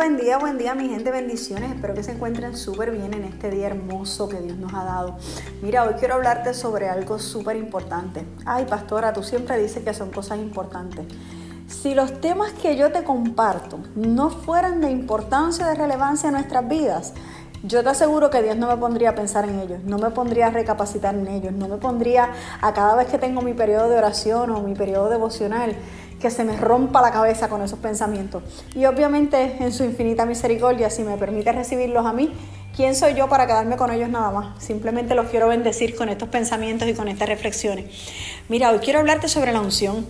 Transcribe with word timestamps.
Buen 0.00 0.16
día, 0.16 0.38
buen 0.38 0.56
día 0.56 0.74
mi 0.74 0.88
gente, 0.88 1.10
bendiciones. 1.10 1.72
Espero 1.72 1.92
que 1.92 2.02
se 2.02 2.12
encuentren 2.12 2.56
súper 2.56 2.90
bien 2.90 3.12
en 3.12 3.24
este 3.24 3.50
día 3.50 3.66
hermoso 3.66 4.30
que 4.30 4.40
Dios 4.40 4.56
nos 4.56 4.72
ha 4.72 4.82
dado. 4.82 5.18
Mira, 5.60 5.84
hoy 5.84 5.92
quiero 5.98 6.14
hablarte 6.14 6.54
sobre 6.54 6.88
algo 6.88 7.18
súper 7.18 7.56
importante. 7.56 8.24
Ay, 8.46 8.64
pastora, 8.64 9.12
tú 9.12 9.22
siempre 9.22 9.58
dices 9.58 9.84
que 9.84 9.92
son 9.92 10.10
cosas 10.10 10.38
importantes. 10.38 11.04
Si 11.68 11.94
los 11.94 12.18
temas 12.18 12.52
que 12.52 12.78
yo 12.78 12.90
te 12.90 13.04
comparto 13.04 13.78
no 13.94 14.30
fueran 14.30 14.80
de 14.80 14.90
importancia, 14.90 15.66
de 15.66 15.74
relevancia 15.74 16.28
en 16.28 16.36
nuestras 16.36 16.66
vidas, 16.66 17.12
yo 17.62 17.82
te 17.82 17.90
aseguro 17.90 18.30
que 18.30 18.42
Dios 18.42 18.56
no 18.56 18.68
me 18.68 18.78
pondría 18.78 19.10
a 19.10 19.14
pensar 19.14 19.46
en 19.46 19.58
ellos, 19.58 19.84
no 19.84 19.98
me 19.98 20.08
pondría 20.08 20.46
a 20.46 20.50
recapacitar 20.50 21.14
en 21.14 21.28
ellos, 21.28 21.52
no 21.52 21.68
me 21.68 21.76
pondría 21.76 22.30
a 22.62 22.72
cada 22.72 22.96
vez 22.96 23.08
que 23.08 23.18
tengo 23.18 23.42
mi 23.42 23.52
periodo 23.52 23.90
de 23.90 23.98
oración 23.98 24.48
o 24.48 24.62
mi 24.62 24.74
periodo 24.74 25.10
devocional 25.10 25.76
que 26.20 26.30
se 26.30 26.44
me 26.44 26.56
rompa 26.56 27.00
la 27.00 27.10
cabeza 27.10 27.48
con 27.48 27.62
esos 27.62 27.78
pensamientos. 27.78 28.42
Y 28.74 28.84
obviamente 28.84 29.56
en 29.60 29.72
su 29.72 29.84
infinita 29.84 30.26
misericordia, 30.26 30.90
si 30.90 31.02
me 31.02 31.16
permite 31.16 31.50
recibirlos 31.50 32.06
a 32.06 32.12
mí, 32.12 32.32
¿quién 32.76 32.94
soy 32.94 33.14
yo 33.14 33.28
para 33.28 33.46
quedarme 33.46 33.76
con 33.76 33.92
ellos 33.92 34.08
nada 34.08 34.30
más? 34.30 34.62
Simplemente 34.62 35.14
los 35.14 35.26
quiero 35.26 35.48
bendecir 35.48 35.94
con 35.96 36.08
estos 36.08 36.28
pensamientos 36.28 36.88
y 36.88 36.94
con 36.94 37.08
estas 37.08 37.28
reflexiones. 37.28 37.86
Mira, 38.48 38.70
hoy 38.70 38.78
quiero 38.78 38.98
hablarte 38.98 39.28
sobre 39.28 39.52
la 39.52 39.60
unción. 39.60 40.06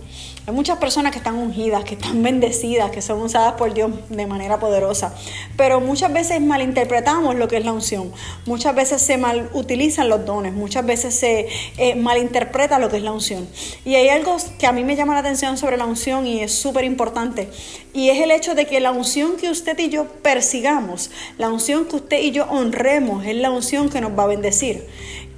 Hay 0.47 0.53
muchas 0.55 0.79
personas 0.79 1.11
que 1.11 1.19
están 1.19 1.35
ungidas, 1.35 1.83
que 1.83 1.93
están 1.93 2.23
bendecidas, 2.23 2.89
que 2.89 3.01
son 3.01 3.21
usadas 3.21 3.53
por 3.53 3.73
Dios 3.73 3.91
de 4.09 4.25
manera 4.25 4.59
poderosa, 4.59 5.13
pero 5.55 5.79
muchas 5.79 6.11
veces 6.11 6.41
malinterpretamos 6.41 7.35
lo 7.35 7.47
que 7.47 7.57
es 7.57 7.65
la 7.65 7.73
unción. 7.73 8.11
Muchas 8.47 8.73
veces 8.73 9.01
se 9.01 9.17
mal 9.17 9.49
utilizan 9.53 10.09
los 10.09 10.25
dones, 10.25 10.53
muchas 10.53 10.85
veces 10.85 11.13
se 11.13 11.47
eh, 11.77 11.95
malinterpreta 11.95 12.79
lo 12.79 12.89
que 12.89 12.97
es 12.97 13.03
la 13.03 13.11
unción. 13.11 13.47
Y 13.85 13.95
hay 13.95 14.09
algo 14.09 14.35
que 14.57 14.65
a 14.65 14.71
mí 14.71 14.83
me 14.83 14.95
llama 14.95 15.13
la 15.13 15.19
atención 15.19 15.57
sobre 15.57 15.77
la 15.77 15.85
unción 15.85 16.25
y 16.25 16.41
es 16.41 16.53
súper 16.53 16.85
importante, 16.85 17.49
y 17.93 18.09
es 18.09 18.19
el 18.21 18.31
hecho 18.31 18.55
de 18.55 18.65
que 18.65 18.79
la 18.79 18.91
unción 18.91 19.37
que 19.37 19.49
usted 19.49 19.77
y 19.77 19.89
yo 19.89 20.07
persigamos, 20.23 21.11
la 21.37 21.49
unción 21.49 21.85
que 21.85 21.97
usted 21.97 22.19
y 22.19 22.31
yo 22.31 22.47
honremos, 22.51 23.25
es 23.25 23.35
la 23.35 23.49
unción 23.49 23.89
que 23.89 24.01
nos 24.01 24.17
va 24.17 24.23
a 24.23 24.27
bendecir. 24.27 24.85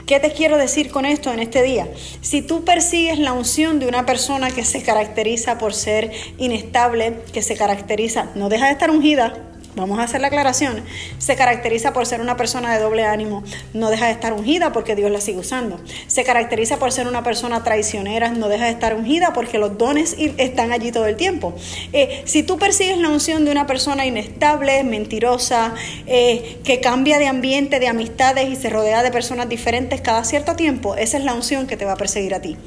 ¿Qué 0.06 0.20
te 0.20 0.34
quiero 0.34 0.58
decir 0.58 0.92
con 0.92 1.06
esto 1.06 1.32
en 1.32 1.40
este 1.40 1.62
día? 1.62 1.88
Si 2.20 2.42
tú 2.42 2.66
persigues 2.66 3.20
la 3.20 3.32
unción 3.32 3.80
de 3.80 3.88
una 3.88 4.06
persona 4.06 4.52
que 4.52 4.66
se 4.66 4.84
caracteriza 4.84 5.58
por 5.58 5.74
ser 5.74 6.12
inestable, 6.38 7.20
que 7.32 7.42
se 7.42 7.56
caracteriza, 7.56 8.30
no 8.36 8.50
deja 8.50 8.66
de 8.66 8.74
estar 8.74 8.92
ungida, 8.92 9.53
vamos 9.76 10.00
a 10.00 10.04
hacer 10.04 10.22
la 10.22 10.28
aclaración, 10.28 10.84
se 11.18 11.36
caracteriza 11.36 11.94
por 11.94 12.06
ser 12.06 12.22
una 12.22 12.38
persona 12.38 12.74
de 12.74 12.82
doble 12.82 13.06
ánimo, 13.06 13.44
no 13.74 13.90
deja 13.90 14.08
de 14.08 14.12
estar 14.12 14.34
ungida 14.34 14.72
porque 14.72 14.96
Dios 14.96 15.12
la 15.12 15.22
sigue 15.22 15.40
usando. 15.40 15.80
Se 16.08 16.24
caracteriza 16.24 16.78
por 16.78 16.92
ser 16.92 17.08
una 17.08 17.24
persona 17.24 17.64
traicionera, 17.64 18.30
no 18.30 18.50
deja 18.50 18.66
de 18.66 18.72
estar 18.72 18.96
ungida 18.96 19.34
porque 19.34 19.58
los 19.58 19.78
dones 19.78 20.16
están 20.38 20.72
allí 20.72 20.92
todo 20.92 21.06
el 21.06 21.16
tiempo. 21.16 21.54
Eh, 21.92 22.24
si 22.26 22.44
tú 22.44 22.58
persigues 22.58 22.98
la 22.98 23.10
unción 23.10 23.46
de 23.46 23.52
una 23.52 23.68
persona 23.68 24.06
inestable, 24.06 24.84
mentirosa, 24.84 25.74
eh, 26.06 26.60
que 26.64 26.80
cambia 26.80 27.20
de 27.20 27.28
ambiente, 27.28 27.80
de 27.80 27.88
amistades 27.88 28.50
y 28.50 28.56
se 28.56 28.70
rodea 28.70 29.04
de 29.04 29.12
personas 29.12 29.50
diferentes 29.50 30.02
cada 30.02 30.24
cierto 30.24 30.56
tiempo, 30.56 30.96
esa 30.96 31.18
es 31.18 31.24
la 31.24 31.34
unción 31.34 31.68
que 31.68 31.78
te 31.78 31.86
va 31.86 31.94
a 31.94 31.98
perseguir 31.98 32.34
a 32.34 32.42
ti. 32.42 32.58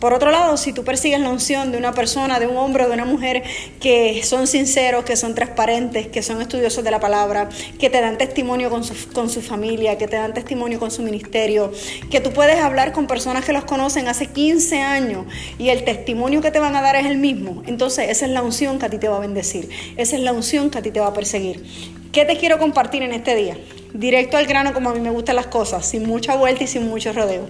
Por 0.00 0.12
otro 0.12 0.30
lado, 0.30 0.58
si 0.58 0.74
tú 0.74 0.84
persigues 0.84 1.20
la 1.20 1.30
unción 1.30 1.72
de 1.72 1.78
una 1.78 1.92
persona, 1.92 2.38
de 2.38 2.46
un 2.46 2.58
hombre 2.58 2.84
o 2.84 2.88
de 2.88 2.94
una 2.94 3.06
mujer 3.06 3.42
que 3.80 4.22
son 4.24 4.46
sinceros, 4.46 5.04
que 5.04 5.16
son 5.16 5.34
transparentes, 5.34 6.08
que 6.08 6.22
son 6.22 6.42
estudiosos 6.46 6.82
de 6.82 6.90
la 6.90 7.00
palabra, 7.00 7.48
que 7.78 7.90
te 7.90 8.00
dan 8.00 8.18
testimonio 8.18 8.70
con 8.70 8.84
su, 8.84 8.94
con 9.12 9.28
su 9.28 9.42
familia, 9.42 9.98
que 9.98 10.08
te 10.08 10.16
dan 10.16 10.32
testimonio 10.34 10.78
con 10.78 10.90
su 10.90 11.02
ministerio, 11.02 11.72
que 12.10 12.20
tú 12.20 12.32
puedes 12.32 12.58
hablar 12.60 12.92
con 12.92 13.06
personas 13.06 13.44
que 13.44 13.52
los 13.52 13.64
conocen 13.64 14.08
hace 14.08 14.26
15 14.26 14.80
años 14.80 15.26
y 15.58 15.68
el 15.68 15.84
testimonio 15.84 16.40
que 16.40 16.50
te 16.50 16.58
van 16.58 16.74
a 16.76 16.82
dar 16.82 16.96
es 16.96 17.06
el 17.06 17.18
mismo, 17.18 17.62
entonces 17.66 18.08
esa 18.08 18.26
es 18.26 18.32
la 18.32 18.42
unción 18.42 18.78
que 18.78 18.86
a 18.86 18.90
ti 18.90 18.98
te 18.98 19.08
va 19.08 19.16
a 19.16 19.20
bendecir, 19.20 19.68
esa 19.96 20.16
es 20.16 20.22
la 20.22 20.32
unción 20.32 20.70
que 20.70 20.78
a 20.78 20.82
ti 20.82 20.90
te 20.90 21.00
va 21.00 21.08
a 21.08 21.14
perseguir. 21.14 21.64
¿Qué 22.12 22.24
te 22.24 22.38
quiero 22.38 22.58
compartir 22.58 23.02
en 23.02 23.12
este 23.12 23.34
día? 23.34 23.58
Directo 23.96 24.36
al 24.36 24.44
grano 24.44 24.74
como 24.74 24.90
a 24.90 24.94
mí 24.94 25.00
me 25.00 25.08
gustan 25.08 25.36
las 25.36 25.46
cosas, 25.46 25.86
sin 25.86 26.06
mucha 26.06 26.36
vuelta 26.36 26.64
y 26.64 26.66
sin 26.66 26.86
mucho 26.86 27.14
rodeo. 27.14 27.48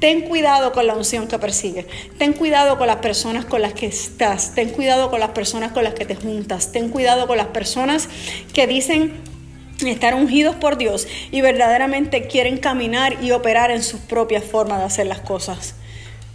Ten 0.00 0.22
cuidado 0.22 0.72
con 0.72 0.88
la 0.88 0.96
unción 0.96 1.28
que 1.28 1.38
persigues. 1.38 1.86
Ten 2.18 2.32
cuidado 2.32 2.78
con 2.78 2.88
las 2.88 2.96
personas 2.96 3.44
con 3.44 3.62
las 3.62 3.74
que 3.74 3.86
estás. 3.86 4.56
Ten 4.56 4.70
cuidado 4.70 5.08
con 5.08 5.20
las 5.20 5.30
personas 5.30 5.70
con 5.70 5.84
las 5.84 5.94
que 5.94 6.04
te 6.04 6.16
juntas. 6.16 6.72
Ten 6.72 6.88
cuidado 6.88 7.28
con 7.28 7.36
las 7.36 7.46
personas 7.46 8.08
que 8.52 8.66
dicen 8.66 9.12
estar 9.86 10.16
ungidos 10.16 10.56
por 10.56 10.78
Dios 10.78 11.06
y 11.30 11.42
verdaderamente 11.42 12.26
quieren 12.26 12.56
caminar 12.56 13.22
y 13.22 13.30
operar 13.30 13.70
en 13.70 13.84
sus 13.84 14.00
propias 14.00 14.42
formas 14.42 14.80
de 14.80 14.86
hacer 14.86 15.06
las 15.06 15.20
cosas. 15.20 15.76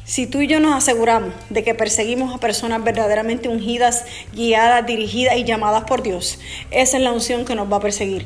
Si 0.05 0.25
tú 0.25 0.39
y 0.39 0.47
yo 0.47 0.61
nos 0.61 0.73
aseguramos 0.73 1.34
de 1.50 1.66
que 1.66 1.75
perseguimos 1.75 2.34
a 2.34 2.39
personas 2.39 2.81
verdaderamente 2.81 3.50
ungidas, 3.50 4.05
guiadas, 4.34 4.85
dirigidas 4.85 5.35
y 5.35 5.44
llamadas 5.44 5.84
por 5.84 6.01
Dios, 6.01 6.39
esa 6.72 6.95
es 6.95 7.03
la 7.03 7.11
unción 7.11 7.44
que 7.44 7.55
nos 7.55 7.69
va 7.69 7.75
a 7.75 7.81
perseguir. 7.81 8.25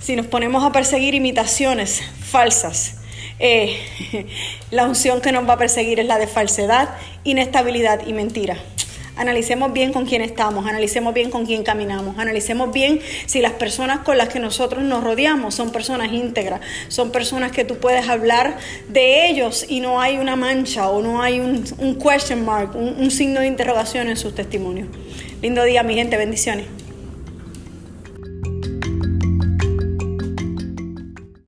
Si 0.00 0.16
nos 0.16 0.26
ponemos 0.26 0.64
a 0.64 0.72
perseguir 0.72 1.14
imitaciones 1.14 2.02
falsas, 2.20 2.96
eh, 3.38 4.26
la 4.70 4.86
unción 4.86 5.20
que 5.20 5.32
nos 5.32 5.48
va 5.48 5.54
a 5.54 5.58
perseguir 5.58 6.00
es 6.00 6.06
la 6.06 6.18
de 6.18 6.26
falsedad, 6.26 6.90
inestabilidad 7.24 8.06
y 8.06 8.12
mentira. 8.12 8.58
Analicemos 9.16 9.72
bien 9.72 9.92
con 9.92 10.06
quién 10.06 10.22
estamos, 10.22 10.66
analicemos 10.66 11.14
bien 11.14 11.30
con 11.30 11.46
quién 11.46 11.62
caminamos, 11.62 12.18
analicemos 12.18 12.72
bien 12.72 13.00
si 13.26 13.40
las 13.40 13.52
personas 13.52 14.00
con 14.00 14.18
las 14.18 14.28
que 14.28 14.40
nosotros 14.40 14.82
nos 14.82 15.04
rodeamos 15.04 15.54
son 15.54 15.70
personas 15.70 16.12
íntegras, 16.12 16.60
son 16.88 17.12
personas 17.12 17.52
que 17.52 17.64
tú 17.64 17.76
puedes 17.78 18.08
hablar 18.08 18.56
de 18.88 19.28
ellos 19.28 19.66
y 19.68 19.78
no 19.78 20.00
hay 20.00 20.18
una 20.18 20.34
mancha 20.34 20.88
o 20.88 21.00
no 21.00 21.22
hay 21.22 21.38
un, 21.38 21.62
question 21.94 22.44
mark, 22.44 22.74
un 22.74 23.08
signo 23.12 23.40
de 23.40 23.46
interrogación 23.46 24.08
en 24.08 24.16
sus 24.16 24.34
testimonios. 24.34 24.88
Lindo 25.40 25.62
día, 25.62 25.84
mi 25.84 25.94
gente, 25.94 26.16
bendiciones. 26.16 26.66